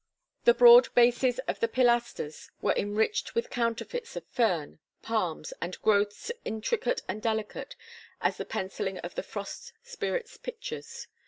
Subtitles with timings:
[0.45, 6.31] "The broad bases of the pilasters were enriched with counterfeits of fern, palms, and growths
[6.43, 7.75] intricate and delicate
[8.19, 11.05] as the penciling of the frost spirit's pictures.